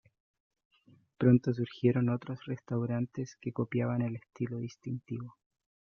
[1.19, 5.37] Pronto surgieron otros restaurantes que copiaban el estilo distintivo.